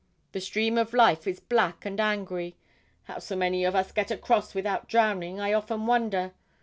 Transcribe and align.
The 0.31 0.41
stream 0.41 0.79
of 0.79 0.95
life 0.95 1.27
is 1.27 1.39
black 1.39 1.85
and 1.85 1.99
angry; 1.99 2.55
how 3.03 3.19
so 3.19 3.35
many 3.35 3.63
of 3.65 3.75
us 3.75 3.91
get 3.91 4.09
across 4.09 4.55
without 4.55 4.87
drowning, 4.87 5.39
I 5.39 5.53
often 5.53 5.85
wonder. 5.85 6.33